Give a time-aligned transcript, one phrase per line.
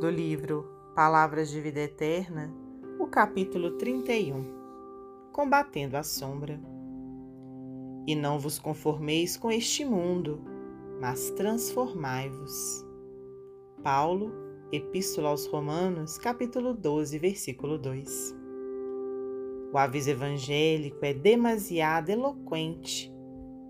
[0.00, 2.52] do livro Palavras de Vida Eterna,
[2.98, 4.44] o capítulo 31
[5.32, 6.60] Combatendo a Sombra.
[8.06, 10.42] E não vos conformeis com este mundo,
[11.00, 12.84] mas transformai-vos.
[13.82, 14.32] Paulo,
[14.72, 18.34] Epístola aos Romanos, capítulo 12, versículo 2.
[19.72, 23.12] O aviso evangélico é demasiado eloquente,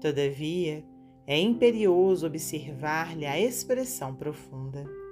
[0.00, 0.84] todavia,
[1.27, 5.04] é imperioso observar-lhe a expressão profunda.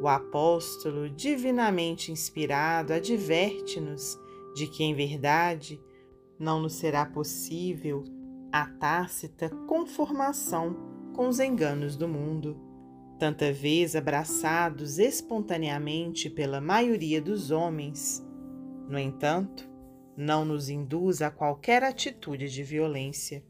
[0.00, 4.18] O apóstolo, divinamente inspirado, adverte-nos
[4.54, 5.80] de que, em verdade,
[6.38, 8.04] não nos será possível
[8.52, 10.76] a tácita conformação
[11.14, 12.60] com os enganos do mundo,
[13.18, 18.24] tanta vez abraçados espontaneamente pela maioria dos homens.
[18.88, 19.68] No entanto,
[20.16, 23.42] não nos induz a qualquer atitude de violência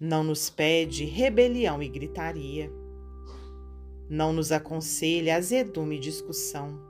[0.00, 2.72] não nos pede rebelião e gritaria.
[4.10, 6.80] Não nos aconselha azedume e discussão.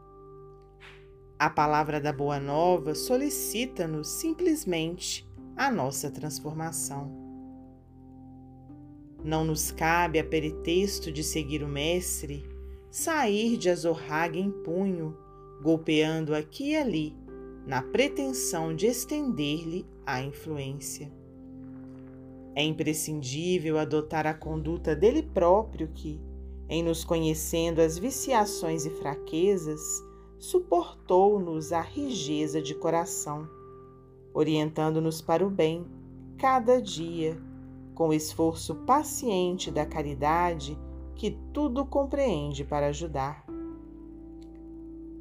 [1.39, 7.15] A palavra da Boa Nova solicita-nos simplesmente a nossa transformação.
[9.23, 12.43] Não nos cabe a peritexto de seguir o Mestre,
[12.91, 15.15] sair de azorraga em punho,
[15.63, 17.15] golpeando aqui e ali,
[17.67, 21.13] na pretensão de estender-lhe a influência.
[22.55, 26.30] É imprescindível adotar a conduta dele próprio que,
[26.71, 29.81] em nos conhecendo as viciações e fraquezas,
[30.39, 33.49] suportou-nos a rigeza de coração,
[34.33, 35.85] orientando-nos para o bem,
[36.39, 37.37] cada dia,
[37.93, 40.79] com o esforço paciente da caridade
[41.17, 43.45] que tudo compreende para ajudar.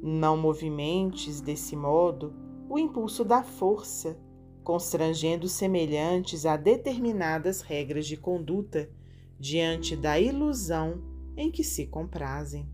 [0.00, 2.32] Não movimentes, desse modo,
[2.68, 4.16] o impulso da força
[4.62, 8.88] constrangendo semelhantes a determinadas regras de conduta
[9.38, 11.02] diante da ilusão
[11.40, 12.68] em que se comprazem.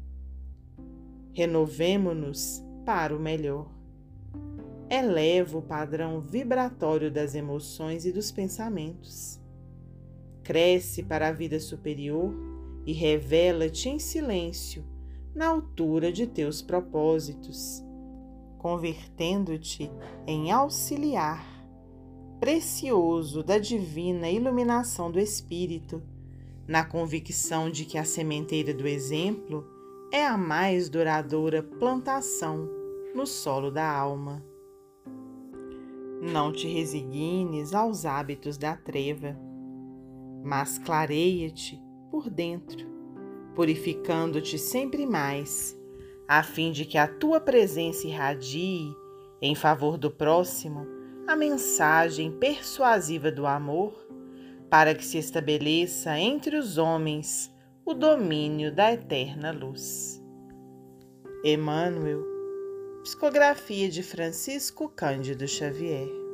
[1.33, 3.71] Renovemo-nos para o melhor.
[4.91, 9.41] Eleva o padrão vibratório das emoções e dos pensamentos.
[10.43, 12.34] Cresce para a vida superior
[12.84, 14.84] e revela-te em silêncio
[15.32, 17.84] na altura de teus propósitos,
[18.59, 19.91] convertendo-te
[20.26, 21.55] em auxiliar
[22.41, 26.03] precioso da divina iluminação do Espírito,
[26.66, 29.66] na convicção de que a sementeira do exemplo
[30.12, 32.69] é a mais duradoura plantação
[33.15, 34.44] no solo da alma.
[36.21, 39.38] Não te resignes aos hábitos da treva,
[40.43, 42.87] mas clareia-te por dentro,
[43.55, 45.78] purificando-te sempre mais,
[46.26, 48.93] a fim de que a tua presença irradie
[49.41, 50.87] em favor do próximo
[51.26, 54.06] a mensagem persuasiva do amor
[54.76, 57.50] para que se estabeleça entre os homens
[57.82, 60.22] o domínio da eterna luz.
[61.42, 62.22] Emmanuel,
[63.03, 66.25] psicografia de Francisco Cândido Xavier.